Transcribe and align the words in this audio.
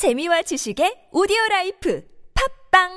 재미와 0.00 0.40
지식의 0.40 1.10
오디오 1.12 1.36
life 1.50 2.00
팟빵 2.72 2.88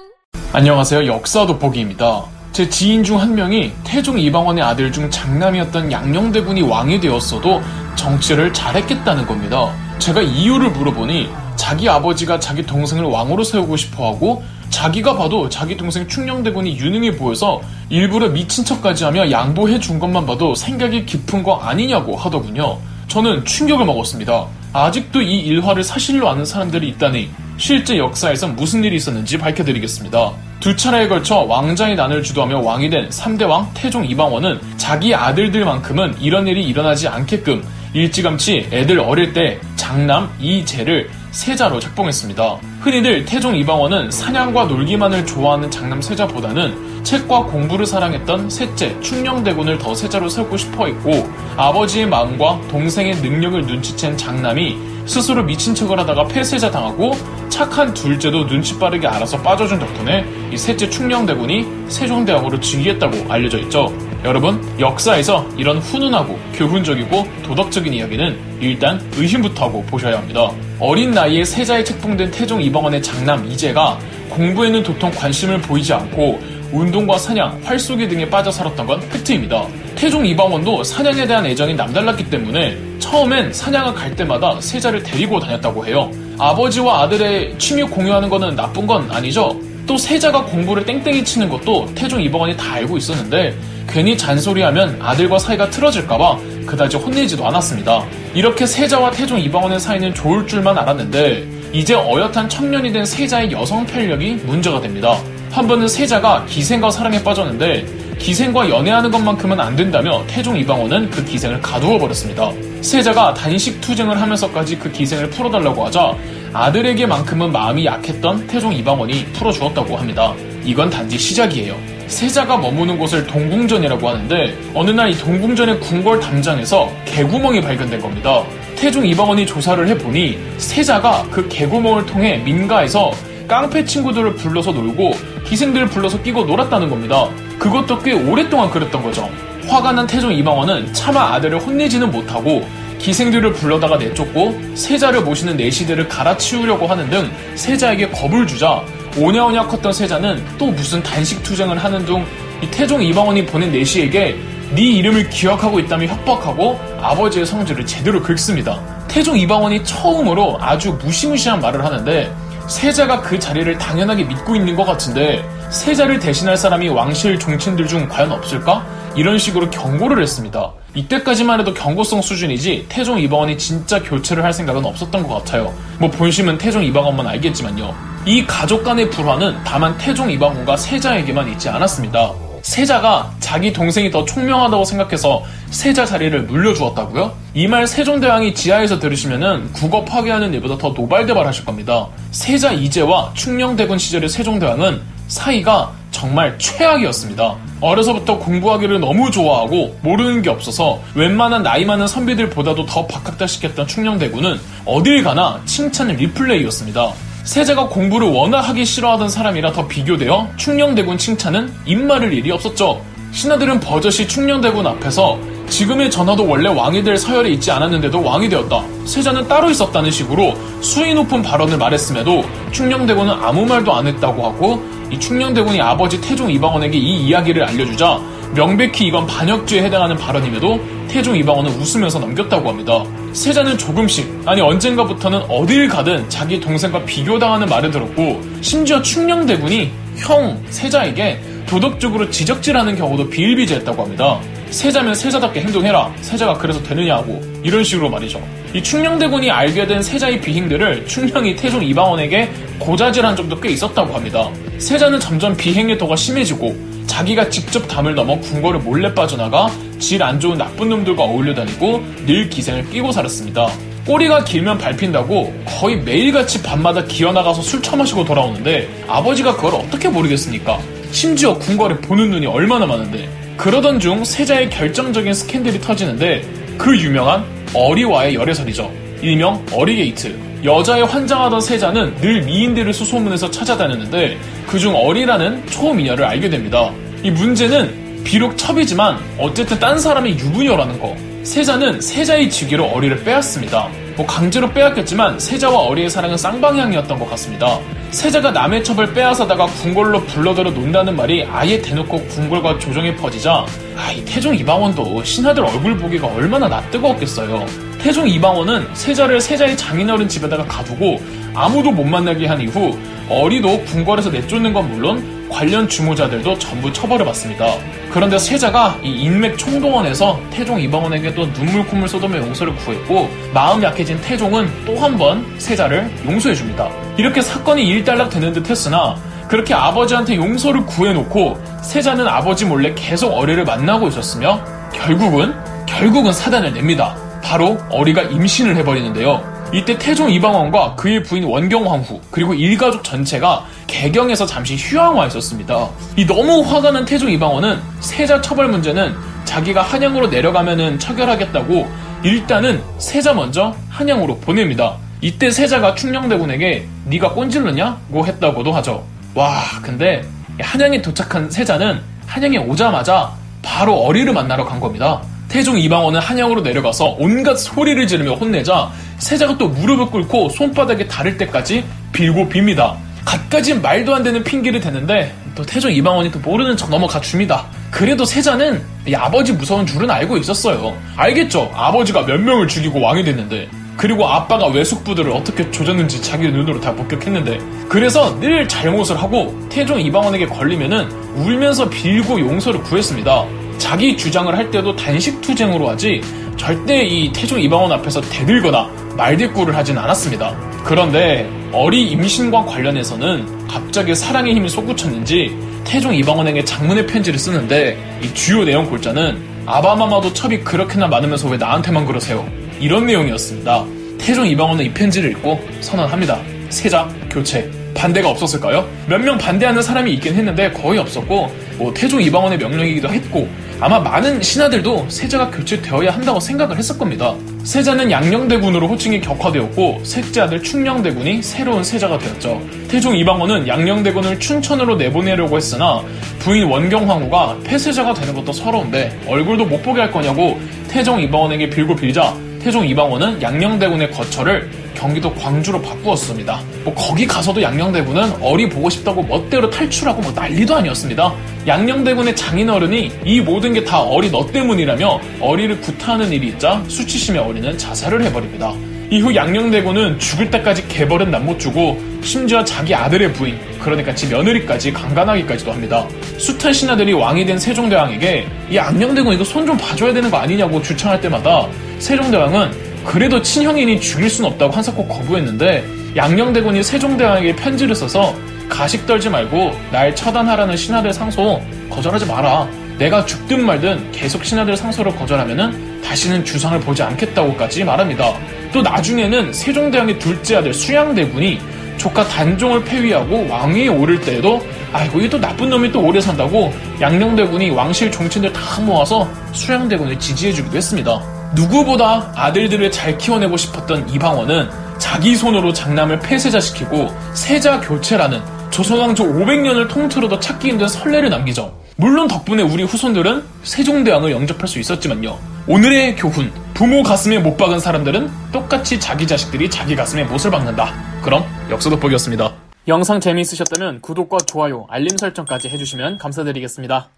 안녕하세요. 0.54 1.06
역사 1.06 1.46
돋보기입니다. 1.46 2.24
제 2.54 2.70
지인 2.70 3.04
중 3.04 3.18
한 3.18 3.36
명이 3.36 3.74
태종 3.84 4.18
이방원의 4.18 4.64
아들 4.64 4.90
중 4.90 5.12
장남이었던 5.12 5.92
양녕대군이 5.92 6.62
왕이 6.62 7.02
되었어도 7.02 7.62
정치를 7.98 8.54
잘했겠다는 8.54 9.26
겁니다. 9.26 9.76
제가 10.00 10.22
이유를 10.22 10.72
물어보니 10.72 11.28
자기 11.58 11.90
아버지가 11.90 12.40
자기 12.40 12.66
동생을 12.66 13.04
왕으로 13.04 13.44
세우고 13.44 13.76
싶어 13.76 14.08
하고 14.14 14.42
자기가 14.70 15.18
봐도 15.18 15.50
자기 15.50 15.76
동생 15.76 16.08
충녕대군이 16.08 16.78
유능해 16.78 17.18
보여서 17.18 17.62
일부러 17.90 18.30
미친 18.30 18.64
척까지 18.64 19.04
하며 19.04 19.30
양보해 19.30 19.78
준 19.78 20.00
것만 20.00 20.26
봐도 20.26 20.56
생각이 20.56 21.06
깊은 21.06 21.44
거 21.44 21.56
아니냐고 21.58 22.16
하더군요. 22.16 22.80
저는 23.08 23.46
충격을 23.46 23.86
먹었습니다. 23.86 24.48
아직도 24.74 25.22
이 25.22 25.40
일화를 25.40 25.84
사실로 25.84 26.30
아는 26.30 26.46
사람들이 26.46 26.88
있다니 26.90 27.30
실제 27.58 27.98
역사에서 27.98 28.48
무슨 28.48 28.84
일이 28.84 28.96
있었는지 28.96 29.38
밝혀드리겠습니다. 29.38 30.32
두 30.60 30.76
차례에 30.76 31.08
걸쳐 31.08 31.40
왕자의 31.40 31.96
난을 31.96 32.24
주도하며 32.24 32.60
왕이 32.62 32.90
된 32.90 33.10
3대 33.10 33.48
왕 33.48 33.70
태종 33.74 34.06
이방원은 34.06 34.60
자기 34.78 35.14
아들들만큼은 35.14 36.16
이런 36.20 36.48
일이 36.48 36.64
일어나지 36.64 37.08
않게끔 37.08 37.64
일찌감치 37.94 38.70
애들 38.72 39.00
어릴 39.00 39.34
때 39.34 39.60
장남 39.76 40.34
이재를 40.40 41.10
세자로 41.32 41.80
책봉했습니다. 41.80 42.58
흔히들 42.82 43.26
태종 43.26 43.56
이방원은 43.56 44.12
사냥과 44.12 44.66
놀기만을 44.66 45.26
좋아하는 45.26 45.70
장남 45.72 46.02
세자보다는 46.02 47.04
책과 47.04 47.46
공부를 47.46 47.86
사랑했던 47.86 48.50
셋째 48.50 49.00
충녕대군을 49.02 49.78
더 49.78 49.94
세자로 49.94 50.30
세우고 50.30 50.58
싶어 50.58 50.86
했고 50.86 51.30
아버지의 51.58 52.08
마음과 52.08 52.62
동생의 52.70 53.16
능력을 53.18 53.66
눈치챈 53.66 54.18
장남이 54.18 54.78
스스로 55.06 55.44
미친 55.44 55.76
척을 55.76 56.00
하다가 56.00 56.28
폐세자 56.28 56.72
당하고 56.72 57.14
착한 57.50 57.94
둘째도 57.94 58.48
눈치 58.48 58.78
빠르게 58.80 59.08
알아서 59.08 59.42
빠져준 59.42 59.80
덕분에 59.80 60.26
이 60.52 60.58
셋째 60.58 60.90
충녕대군이 60.90 61.66
세종대왕으로 61.90 62.60
즉위했다고 62.60 63.32
알려져 63.32 63.60
있죠. 63.60 63.94
여러분, 64.24 64.64
역사에서 64.80 65.46
이런 65.58 65.80
훈훈하고 65.80 66.40
교훈적이고 66.54 67.28
도덕적인 67.44 67.94
이야기는 67.94 68.38
일단 68.62 69.02
의심부터 69.18 69.66
하고 69.66 69.84
보셔야 69.84 70.18
합니다. 70.18 70.50
어린 70.80 71.12
나이에 71.12 71.44
세자에 71.44 71.84
책봉된 71.84 72.32
태종 72.32 72.62
이방원의 72.62 73.04
장남 73.04 73.46
이재가 73.46 74.00
공부에는 74.30 74.82
도통 74.82 75.12
관심을 75.12 75.60
보이지 75.60 75.92
않고 75.94 76.40
운동과 76.72 77.18
사냥, 77.18 77.60
활쏘기 77.66 78.08
등에 78.08 78.30
빠져 78.30 78.50
살았던 78.50 78.88
건 78.88 79.00
팩트입니다. 79.10 79.68
태종 79.96 80.26
이방원도 80.26 80.86
사냥에 80.86 81.28
대한 81.28 81.46
애정이 81.46 81.74
남달랐기 81.76 82.30
때문에 82.30 82.78
처음엔 83.00 83.52
사냥을 83.52 83.94
갈 83.94 84.16
때마다 84.16 84.60
세자를 84.62 85.04
데리고 85.04 85.40
다녔다고 85.42 85.86
해요. 85.86 86.10
아버지와 86.40 87.02
아들의 87.02 87.60
취미 87.60 87.84
공유하는 87.84 88.30
거는 88.30 88.56
나쁜 88.56 88.88
건 88.88 89.12
아니죠. 89.12 89.60
또 89.86 89.98
세자가 89.98 90.46
공부를 90.46 90.86
땡땡이 90.86 91.26
치는 91.26 91.50
것도 91.50 91.90
태종 91.94 92.22
이방원이 92.22 92.56
다 92.56 92.74
알고 92.74 92.98
있었는데 92.98 93.54
괜히 93.94 94.18
잔소리하면 94.18 94.98
아들과 95.00 95.38
사이가 95.38 95.70
틀어질까봐 95.70 96.40
그다지 96.66 96.98
혼내지도 96.98 97.46
않았습니다. 97.46 98.04
이렇게 98.34 98.66
세자와 98.66 99.12
태종 99.12 99.40
이방원의 99.40 99.80
사이는 99.80 100.16
좋을 100.16 100.48
줄만 100.48 100.76
알았는데 100.76 101.48
이제 101.74 101.94
어엿한 101.94 102.50
청년이 102.50 102.92
된 102.92 103.06
세자의 103.06 103.52
여성 103.52 103.86
편력이 103.86 104.42
문제가 104.46 104.82
됩니다. 104.82 105.16
한 105.52 105.68
번은 105.68 105.88
세자가 105.88 106.46
기생과 106.48 106.90
사랑에 106.90 107.24
빠졌는데 107.24 107.86
기생과 108.18 108.68
연애하는 108.68 109.12
것만큼은 109.12 109.60
안 109.60 109.76
된다며 109.76 110.24
태종 110.26 110.58
이방원은 110.58 111.12
그 111.12 111.24
기생을 111.24 111.62
가두어 111.62 112.00
버렸습니다. 112.00 112.52
세자가 112.82 113.36
단식 113.36 113.80
투쟁을 113.80 114.20
하면서까지 114.20 114.80
그 114.80 114.92
기생을 114.92 115.30
풀어달라고 115.30 115.86
하자 115.86 116.16
아들에게만큼은 116.52 117.52
마음이 117.52 117.86
약했던 117.86 118.48
태종 118.48 118.74
이방원이 118.74 119.26
풀어주었다고 119.34 119.96
합니다. 119.98 120.34
이건 120.66 120.90
단지 120.90 121.20
시작이에요. 121.20 121.94
세자가 122.08 122.58
머무는 122.58 122.98
곳을 122.98 123.26
동궁전이라고 123.28 124.10
하는데 124.10 124.58
어느 124.74 124.92
날 124.92 125.10
이 125.10 125.18
동궁전의 125.18 125.80
궁궐 125.82 126.20
담장에서 126.20 126.90
개구멍이 127.06 127.62
발견된 127.62 128.00
겁니다. 128.02 128.44
태종 128.76 129.06
이방원이 129.06 129.46
조사를 129.46 129.86
해보니 129.90 130.38
세자가 130.58 131.28
그 131.30 131.48
개구멍을 131.50 132.06
통해 132.06 132.38
민가에서 132.38 133.12
깡패 133.48 133.84
친구들을 133.84 134.36
불러서 134.36 134.72
놀고 134.72 135.14
기생들을 135.46 135.88
불러서 135.88 136.22
끼고 136.22 136.46
놀았다는 136.46 136.90
겁니다. 136.90 137.28
그것도 137.60 138.00
꽤 138.00 138.14
오랫동안 138.14 138.70
그랬던 138.72 139.04
거죠. 139.04 139.30
화가 139.68 139.92
난 139.92 140.08
태종 140.08 140.32
이방원은 140.34 140.94
차마 140.94 141.34
아들을 141.34 141.60
혼내지는 141.60 142.12
못하고 142.12 142.66
기생들을 143.00 143.54
불러다가 143.54 143.98
내쫓고 143.98 144.58
세자를 144.76 145.22
모시는 145.22 145.58
내시들을 145.58 146.08
갈아치우려고 146.08 146.88
하는 146.88 147.10
등 147.10 147.30
세자에게 147.56 148.10
겁을 148.10 148.48
주자 148.48 148.82
오냐오냐 149.16 149.68
컸던 149.68 149.94
세자는 149.94 150.44
또 150.58 150.68
무슨 150.68 151.02
단식 151.04 151.44
투쟁을 151.44 151.78
하는 151.78 152.06
중이 152.06 152.26
태종 152.72 153.04
이방원이 153.04 153.46
보낸 153.46 153.72
내시에게 153.72 154.36
네 154.74 154.82
이름을 154.82 155.30
기억하고 155.30 155.80
있다며 155.80 156.08
협박하고 156.08 156.80
아버지의 157.00 157.46
성질을 157.46 157.86
제대로 157.86 158.22
긁습니다. 158.22 158.80
태종 159.08 159.38
이방원이 159.38 159.84
처음으로 159.84 160.58
아주 160.60 160.98
무시무시한 161.04 161.62
말을 161.62 161.86
하는데 161.86 162.34
세자가 162.68 163.22
그 163.22 163.38
자리를 163.40 163.78
당연하게 163.78 164.24
믿고 164.24 164.56
있는 164.56 164.76
것 164.76 164.86
같은데 164.86 165.48
세자를 165.70 166.20
대신할 166.20 166.56
사람이 166.58 166.90
왕실 166.90 167.38
종친들 167.38 167.88
중 167.88 168.08
과연 168.08 168.32
없을까? 168.32 168.86
이런 169.16 169.38
식으로 169.38 169.70
경고를 169.70 170.22
했습니다. 170.22 170.72
이때까지만 170.96 171.60
해도 171.60 171.74
경고성 171.74 172.22
수준이지 172.22 172.88
태종 172.90 173.20
이방원이 173.20 173.58
진짜 173.58 174.02
교체를 174.02 174.44
할 174.44 174.54
생각은 174.54 174.86
없었던 174.86 175.28
것 175.28 175.36
같아요. 175.36 175.74
뭐 176.00 176.10
본심은 176.10 176.58
태종 176.58 176.84
이방원만 176.84 177.28
알겠지만요. 177.28 177.94
이 178.26 178.46
가족 178.46 178.84
간의 178.84 179.10
불화는 179.10 179.58
다만 179.64 179.98
태종 179.98 180.32
이방원과 180.32 180.78
세자에게만 180.78 181.50
있지 181.50 181.70
않았습니다. 181.70 182.32
세자가 182.64 183.32
자기 183.40 183.72
동생이 183.74 184.10
더 184.10 184.24
총명하다고 184.26 184.86
생각해서 184.86 185.44
세자 185.70 186.06
자리를 186.06 186.44
물려주었다고요? 186.44 187.34
이 187.54 187.68
말 187.68 187.86
세종대왕이 187.86 188.54
지하에서 188.56 189.00
들으시면은 189.00 189.72
국어 189.74 190.04
파괴하는 190.06 190.54
일보다 190.54 190.78
더 190.78 190.90
노발대발하실 190.90 191.66
겁니다. 191.66 192.08
세자 192.32 192.72
이재와 192.72 193.32
충녕대군 193.36 193.98
시절의 193.98 194.30
세종대왕은 194.30 195.02
사이가 195.28 195.92
정말 196.12 196.58
최악이었습니다. 196.58 197.56
어려서부터 197.82 198.38
공부하기를 198.40 199.00
너무 199.00 199.30
좋아하고 199.32 199.98
모르는 200.02 200.42
게 200.42 200.50
없어서 200.50 201.02
웬만한 201.16 201.64
나이 201.64 201.84
많은 201.86 202.08
선비들보다도 202.08 202.86
더 202.86 203.06
박학다식했던 203.08 203.88
충녕대군은 203.88 204.60
어딜 204.86 205.24
가나 205.24 205.60
칭찬 205.66 206.08
리플레이였습니다. 206.10 207.12
세자가 207.44 207.90
공부를 207.90 208.30
워낙 208.30 208.62
하기 208.62 208.86
싫어하던 208.86 209.28
사람이라 209.28 209.74
더 209.74 209.86
비교되어 209.88 210.50
충녕대군 210.56 211.18
칭찬은 211.18 211.74
입마를 211.86 212.32
일이 212.34 212.50
없었죠. 212.52 213.02
신하들은 213.32 213.82
버젓이 213.82 214.28
충녕대군 214.28 214.88
앞에서 214.88 215.38
지금의 215.68 216.10
전하도 216.10 216.48
원래 216.48 216.70
왕이 216.70 217.04
될 217.04 217.18
서열에 217.18 217.50
있지 217.50 217.72
않았는데도 217.72 218.24
왕이 218.24 218.48
되었다. 218.48 218.84
세자는 219.06 219.48
따로 219.48 219.70
있었다는 219.70 220.12
식으로 220.12 220.56
수위 220.82 221.14
높은 221.14 221.42
발언을 221.42 221.78
말했음에도 221.78 222.46
충녕대군은 222.72 223.34
아무 223.34 223.66
말도 223.66 223.94
안 223.94 224.08
했다고 224.08 224.46
하고 224.46 224.84
이 225.12 225.20
충녕대군이 225.20 225.82
아버지 225.82 226.22
태종 226.22 226.50
이방원에게 226.50 226.98
이 226.98 227.28
이야기를 227.28 227.64
알려주자 227.64 228.22
명백히 228.56 229.08
이건 229.08 229.26
반역죄에 229.26 229.84
해당하는 229.84 230.16
발언임에도 230.16 230.80
태종 231.08 231.36
이방원은 231.36 231.72
웃으면서 231.72 232.20
넘겼다고 232.20 232.70
합니다. 232.70 233.04
세자는 233.34 233.78
조금씩 233.78 234.44
아니 234.46 234.62
언젠가부터는 234.62 235.42
어딜 235.50 235.88
가든 235.88 236.30
자기 236.30 236.60
동생과 236.60 237.04
비교당하는 237.06 237.68
말을 237.68 237.90
들었고 237.90 238.42
심지어 238.62 239.02
충녕대군이 239.02 239.92
형 240.18 240.62
세자에게 240.70 241.40
도덕적으로 241.66 242.30
지적질하는 242.30 242.96
경우도 242.96 243.30
비일비재했다고 243.30 244.04
합니다. 244.04 244.40
세자면 244.70 245.16
세자답게 245.16 245.62
행동해라. 245.62 246.12
세자가 246.22 246.58
그래서 246.58 246.82
되느냐고 246.84 247.42
이런 247.64 247.84
식으로 247.84 248.10
말이죠. 248.10 248.42
이 248.74 248.82
충녕대군이 248.82 249.50
알게 249.50 249.88
된 249.88 250.02
세자의 250.02 250.42
비행들을 250.42 251.08
충녕이 251.08 251.56
태종 251.56 251.84
이방원에게 251.84 252.52
고자질한 252.80 253.36
점도 253.36 253.60
꽤 253.60 253.70
있었다고 253.70 254.14
합니다. 254.14 254.50
세자는 254.78 255.20
점점 255.20 255.56
비행의 255.56 255.98
도가 255.98 256.16
심해지고 256.16 256.76
자기가 257.14 257.48
직접 257.52 257.88
담을 257.88 258.16
넘어 258.16 258.40
궁궐을 258.40 258.80
몰래 258.80 259.14
빠져나가 259.14 259.70
질 260.00 260.24
안 260.24 260.40
좋은 260.40 260.58
나쁜 260.58 260.90
놈들과 260.90 261.24
어울려 261.24 261.54
다니고 261.54 262.04
늘 262.26 262.50
기생을 262.50 262.90
끼고 262.90 263.12
살았습니다. 263.12 263.68
꼬리가 264.08 264.44
길면 264.44 264.80
밟힌다고 264.80 265.54
거의 265.64 265.98
매일같이 266.02 266.64
밤마다 266.64 267.04
기어나가서 267.04 267.62
술 267.62 267.84
처마시고 267.84 268.26
돌아오는데 268.26 268.90
아버지가 269.08 269.56
그걸 269.56 269.76
어떻게 269.76 270.10
모르겠습니까? 270.10 270.80
심지어 271.12 271.54
궁궐에 271.60 271.98
보는 271.98 272.32
눈이 272.32 272.48
얼마나 272.48 272.88
많은데 272.88 273.30
그러던 273.58 274.00
중 274.00 274.24
세자의 274.24 274.72
결정적인 274.72 275.36
스캔들이 275.36 275.80
터지는데 275.80 276.42
그 276.80 276.98
유명한 276.98 277.46
어리와의 277.76 278.34
열애설이죠. 278.34 278.92
일명 279.22 279.64
어리게이트. 279.72 280.36
여자에 280.64 281.02
환장하던 281.04 281.62
세자는 281.62 282.16
늘 282.22 282.42
미인들을 282.42 282.92
수소문해서 282.94 283.52
찾아다녔는데 283.52 284.38
그중 284.66 284.96
어리라는 284.96 285.68
초미녀를 285.68 286.24
알게 286.26 286.50
됩니다. 286.50 286.90
이 287.24 287.32
문제는 287.32 288.22
비록 288.26 288.58
첩이지만 288.58 289.18
어쨌든 289.38 289.80
딴 289.80 289.98
사람의 289.98 290.38
유부녀라는 290.38 291.00
거. 291.00 291.16
세자는 291.44 292.02
세자의 292.02 292.50
직위로 292.50 292.86
어리를 292.86 293.24
빼앗습니다. 293.24 293.88
뭐 294.18 294.26
강제로 294.26 294.70
빼앗겼지만 294.72 295.40
세자와 295.40 295.78
어리의 295.88 296.10
사랑은 296.10 296.38
쌍방향이었던 296.38 297.18
것 297.18 297.30
같습니다. 297.32 297.80
세자가 298.12 298.52
남의 298.52 298.84
첩을 298.84 299.14
빼앗아다가 299.14 299.66
궁궐로 299.68 300.24
불러들여 300.26 300.72
논다는 300.72 301.16
말이 301.16 301.46
아예 301.50 301.82
대놓고 301.82 302.28
궁궐과 302.28 302.78
조정에 302.80 303.16
퍼지자 303.16 303.66
아, 303.98 304.12
이 304.12 304.24
태종 304.26 304.56
이방원도 304.56 305.24
신하들 305.24 305.64
얼굴 305.64 305.98
보기가 305.98 306.28
얼마나 306.28 306.68
낯뜨거웠겠어요. 306.68 307.66
태종 308.00 308.28
이방원은 308.28 308.88
세자를 308.94 309.40
세자의 309.40 309.78
장인어른 309.78 310.28
집에다가 310.28 310.66
가두고 310.66 311.22
아무도 311.54 311.92
못 311.92 312.04
만나게 312.04 312.48
한 312.48 312.60
이후 312.62 312.98
어리도 313.30 313.84
궁궐에서 313.86 314.30
내쫓는 314.30 314.74
건 314.74 314.92
물론 314.92 315.43
관련 315.54 315.88
주모자들도 315.88 316.58
전부 316.58 316.92
처벌을 316.92 317.26
받습니다. 317.26 317.66
그런데 318.12 318.40
세자가 318.40 318.98
이 319.04 319.10
인맥 319.22 319.58
총동원에서 319.58 320.40
태종 320.52 320.80
이방원에게 320.82 321.34
도 321.36 321.52
눈물 321.54 321.86
콧물 321.86 322.08
쏟으며 322.08 322.38
용서를 322.40 322.76
구했고 322.76 323.30
마음 323.54 323.82
약해진 323.84 324.20
태종은 324.22 324.68
또 324.86 324.96
한 325.04 325.18
번 325.18 325.46
세자를 325.60 326.10
용서해 326.26 326.56
줍니다. 326.56 326.90
이렇게 327.18 327.42
사건이 327.42 327.86
일단락 327.88 328.32
되는 328.32 328.52
듯 328.52 328.68
했으나 328.70 329.16
그렇게 329.48 329.74
아버지한테 329.76 330.36
용서를 330.38 330.86
구해놓고 330.88 331.62
세자는 331.84 332.28
아버지 332.28 332.66
몰래 332.66 332.94
계속 332.96 333.30
어리를 333.34 333.64
만나고 333.64 334.08
있었으며 334.08 334.60
결국은 334.92 335.54
결국은 335.86 336.34
사단을 336.34 336.74
냅니다. 336.74 337.16
바로 337.44 337.78
어리가 337.90 338.24
임신을 338.24 338.76
해버리는데요. 338.78 339.53
이때 339.74 339.98
태종 339.98 340.30
이방원과 340.30 340.94
그의 340.96 341.24
부인 341.24 341.46
원경황후 341.46 342.22
그리고 342.30 342.54
일가족 342.54 343.04
전체가 343.04 343.66
개경에서 343.88 344.46
잠시 344.46 344.76
휴양와 344.76 345.26
있었습니다. 345.28 345.90
이 346.16 346.28
너무 346.28 346.62
화가 346.62 346.92
난 346.92 347.04
태종 347.06 347.32
이방원은 347.32 347.80
세자 348.00 348.42
처벌 348.42 348.68
문제는 348.68 349.16
자기가 349.46 349.82
한양으로 349.82 350.28
내려가면은 350.28 351.00
처결하겠다고 351.00 351.90
일단은 352.24 352.84
세자 353.00 353.34
먼저 353.34 353.76
한양으로 353.90 354.38
보냅니다. 354.38 354.96
이때 355.22 355.50
세자가 355.50 355.96
충녕대군에게 355.96 356.88
네가 357.06 357.34
꼰질렀냐고 357.34 358.28
했다고도 358.28 358.72
하죠. 358.74 359.04
와 359.34 359.60
근데 359.82 360.22
한양에 360.62 361.02
도착한 361.02 361.50
세자는 361.50 362.00
한양에 362.28 362.58
오자마자 362.58 363.34
바로 363.64 363.96
어리를 363.96 364.32
만나러 364.34 364.66
간 364.66 364.80
겁니다. 364.80 365.22
태종 365.54 365.78
이방원은 365.78 366.20
한양으로 366.20 366.62
내려가서 366.62 367.16
온갖 367.20 367.56
소리를 367.58 368.08
지르며 368.08 368.34
혼내자 368.34 368.92
세자가 369.24 369.58
또 369.58 369.70
무릎을 369.70 370.08
꿇고 370.08 370.50
손바닥에 370.50 371.08
닿을 371.08 371.38
때까지 371.38 371.86
빌고 372.12 372.50
빕니다. 372.50 372.96
갖가지 373.24 373.74
말도 373.74 374.14
안 374.14 374.22
되는 374.22 374.44
핑계를 374.44 374.82
대는데 374.82 375.34
또 375.56 375.66
태종 375.66 375.92
이방원이 375.92 376.30
또 376.30 376.40
모르는 376.40 376.76
척 376.76 376.90
넘어가 376.90 377.22
줍니다. 377.22 377.66
그래도 377.90 378.26
세자는 378.26 378.84
이 379.08 379.16
아버지 379.16 379.54
무서운 379.54 379.86
줄은 379.86 380.12
알고 380.12 380.38
있었어요. 380.38 380.94
알겠죠? 381.16 381.72
아버지가 381.74 382.26
몇 382.26 382.38
명을 382.42 382.68
죽이고 382.68 383.00
왕이 383.00 383.24
됐는데 383.24 383.70
그리고 383.96 384.28
아빠가 384.28 384.68
외숙부들을 384.68 385.32
어떻게 385.32 385.72
조졌는지 385.72 386.22
자기 386.22 386.50
눈으로 386.50 386.82
다 386.82 386.92
목격했는데 386.92 387.60
그래서 387.88 388.38
늘 388.42 388.68
잘못을 388.68 389.16
하고 389.22 389.58
태종 389.70 390.02
이방원에게 390.02 390.48
걸리면은 390.48 391.10
울면서 391.38 391.90
빌고 391.90 392.42
용서를 392.42 392.82
구했습니다. 392.82 393.46
자기 393.78 394.18
주장을 394.18 394.54
할 394.56 394.70
때도 394.70 394.96
단식 394.98 395.40
투쟁으로 395.40 395.90
하지 395.90 396.22
절대 396.58 397.04
이 397.04 397.32
태종 397.32 397.60
이방원 397.60 397.92
앞에서 397.92 398.20
대들거나 398.22 399.03
말대꾸를 399.18 399.76
하진 399.76 399.98
않았습니다. 399.98 400.56
그런데 400.84 401.50
어리 401.72 402.04
임신과 402.12 402.66
관련해서는 402.66 403.68
갑자기 403.68 404.14
사랑의 404.16 404.54
힘이 404.56 404.70
솟구쳤는지 404.70 405.56
태종 405.84 406.14
이방원에게 406.14 406.64
장문의 406.66 407.08
편지를 407.08 407.40
쓰는데 407.40 408.20
이 408.22 408.34
주요 408.34 408.64
내용 408.64 408.90
골자는 408.90 409.38
아바마마도 409.66 410.34
첩이 410.34 410.60
그렇게나 410.60 411.08
많으면서 411.08 411.48
왜 411.50 411.58
나한테만 411.58 412.06
그러세요? 412.06 412.48
이런 412.80 413.06
내용이었습니다. 413.06 413.86
태종 414.20 414.46
이방원은 414.48 414.86
이 414.86 414.92
편지를 414.94 415.32
읽고 415.32 415.60
선언합니다. 415.82 416.40
세자 416.70 417.08
교체 417.30 417.70
반대가 417.94 418.30
없었을까요? 418.30 418.88
몇 419.08 419.20
명 419.22 419.38
반대하는 419.38 419.82
사람이 419.82 420.12
있긴 420.16 420.36
했는데 420.36 420.72
거의 420.72 421.00
없었고 421.00 421.52
뭐 421.78 421.94
태종 421.94 422.22
이방원의 422.22 422.58
명령이기도 422.58 423.10
했고 423.10 423.48
아마 423.80 424.00
많은 424.00 424.42
신하들도 424.42 425.08
세자가 425.10 425.52
교체되어야 425.52 426.12
한다고 426.12 426.40
생각을 426.40 426.78
했을 426.78 426.98
겁니다. 426.98 427.36
세자는 427.64 428.12
양녕대군으로 428.12 428.88
호칭이 428.88 429.20
격화되었고 429.22 430.02
셋째 430.04 430.42
아들 430.42 430.62
충녕대군이 430.62 431.42
새로운 431.42 431.84
세자가 431.84 432.18
되었죠. 432.18 432.62
태종 432.88 433.16
이방원은 433.16 433.68
양녕대군을 433.68 434.40
춘천으로 434.40 434.96
내보내려고 434.96 435.58
했으나 435.58 436.02
부인 436.40 436.66
원경황후가 436.66 437.58
폐세자가 437.64 438.14
되는 438.14 438.34
것도 438.34 438.54
서러운데 438.54 439.20
얼굴도 439.28 439.66
못 439.66 439.82
보게 439.82 440.02
할 440.02 440.12
거냐고 440.12 440.60
태종 440.88 441.20
이방원에게 441.22 441.70
빌고 441.70 441.96
빌자 441.96 442.36
태종 442.62 442.88
이방원은 442.88 443.42
양녕대군의 443.42 444.12
거처를 444.12 444.70
경기도 445.04 445.34
광주로 445.34 445.82
바꾸었습니다. 445.82 446.62
뭐 446.86 446.94
거기 446.94 447.28
가서도 447.28 447.62
양녕대군은 447.62 448.42
어리 448.42 448.70
보고 448.70 448.90
싶다고 448.90 449.22
멋대로 449.22 449.70
탈출하고 449.70 450.22
뭐 450.22 450.32
난리도 450.32 450.74
아니었습니다. 450.78 451.34
양녕대군의 451.68 452.34
장인어른이 452.38 453.12
이 453.26 453.42
모든 453.42 453.74
게 453.74 453.84
다 453.84 454.00
어리 454.00 454.32
너 454.32 454.48
때문이라며 454.48 455.20
어리를 455.42 455.82
구타하는 455.82 456.32
일이 456.32 456.48
있자 456.48 456.82
수치심의 456.88 457.42
어리는 457.42 457.78
자살을 457.78 458.24
해버립니다. 458.24 458.74
이후 459.10 459.36
양녕대군은 459.36 460.20
죽을 460.20 460.50
때까지 460.50 460.88
개벌은 460.88 461.30
남못 461.32 461.60
주고 461.60 462.02
심지어 462.24 462.64
자기 462.64 462.96
아들의 462.96 463.34
부인 463.34 463.60
그러니까 463.82 464.16
지 464.16 464.28
며느리까지 464.28 464.94
강간하기까지도 464.94 465.74
합니다. 465.74 466.08
숱한 466.38 466.72
신하들이 466.72 467.12
왕이 467.12 467.46
된 467.46 467.60
세종대왕에게 467.60 468.48
이 468.72 468.76
양녕대군 468.78 469.34
이거 469.34 469.44
손 469.44 469.66
좀 469.68 469.76
봐줘야 469.76 470.14
되는 470.14 470.32
거 470.32 470.38
아니냐고 470.38 470.82
주창할 470.82 471.20
때마다 471.20 471.68
세종대왕은 472.00 472.93
그래도 473.06 473.42
친형이니 473.42 474.00
죽일 474.00 474.30
순 474.30 474.46
없다고 474.46 474.74
한사코 474.74 475.08
거부했는데 475.08 475.86
양녕대군이 476.16 476.84
세종대왕에게 476.84 477.56
편지를 477.56 477.96
써서 477.96 478.36
가식 478.70 479.06
떨지 479.06 479.30
말고 479.30 479.72
날 479.92 480.16
처단하라는 480.16 480.76
신하들 480.78 481.14
상소 481.14 481.62
거절하지 481.90 482.26
마라. 482.26 482.68
내가 482.98 483.26
죽든 483.26 483.66
말든 483.66 484.12
계속 484.12 484.44
신하들 484.46 484.78
상소를 484.78 485.16
거절하면은 485.16 486.02
다시는 486.04 486.46
주상을 486.46 486.80
보지 486.80 487.02
않겠다고까지 487.04 487.84
말합니다. 487.84 488.34
또 488.72 488.82
나중에는 488.82 489.52
세종대왕의 489.54 490.20
둘째 490.20 490.58
아들 490.58 490.74
수양대군이 490.74 491.60
조카 491.98 492.24
단종을 492.24 492.84
폐위하고 492.84 493.48
왕위에 493.48 493.88
오를 493.88 494.20
때에도 494.20 494.62
아이고 494.92 495.22
이 495.22 495.30
또 495.30 495.40
나쁜 495.40 495.70
놈이 495.70 495.92
또 495.92 496.02
오래 496.06 496.22
산다고 496.22 496.72
양녕대군이 497.02 497.72
왕실 497.72 498.12
종친들 498.12 498.54
다 498.54 498.80
모아서 498.82 499.30
수양대군을 499.52 500.20
지지해주기도 500.20 500.78
했습니다. 500.78 501.43
누구보다 501.56 502.32
아들들을 502.36 502.92
잘 502.92 503.18
키워내고 503.18 503.58
싶었던 503.58 504.10
이방원은 504.10 504.70
자기 504.98 505.36
손으로 505.36 505.74
장남을 505.74 506.20
폐세자시키고 506.20 507.12
세자 507.34 507.82
교체라는 507.82 508.42
조선왕조 508.70 509.26
500년을 509.26 509.88
통틀어도 509.88 510.40
찾기 510.40 510.70
힘든 510.70 510.88
선례를 510.88 511.30
남기죠. 511.30 511.78
물론 511.96 512.28
덕분에 512.28 512.64
우리 512.64 512.84
후손들은 512.84 513.44
세종대왕을 513.64 514.32
영접할 514.32 514.68
수 514.68 514.80
있었지만요. 514.80 515.38
오늘의 515.68 516.16
교훈. 516.16 516.52
부모 516.74 517.04
가슴에 517.04 517.38
못 517.38 517.56
박은 517.56 517.80
사람들은 517.80 518.32
똑같이 518.52 519.00
자기 519.00 519.28
자식들이 519.28 519.70
자기 519.70 519.96
가슴에 519.96 520.24
못을 520.24 520.50
박는다. 520.50 520.92
그럼 521.22 521.46
역사 521.70 521.90
돋보기였습니다. 521.92 522.52
영상 522.88 523.20
재미있으셨다면 523.20 524.02
구독과 524.02 524.40
좋아요, 524.46 524.88
알림 524.90 525.16
설정까지 525.16 525.70
해주시면 525.70 526.18
감사드리겠습니다. 526.18 527.10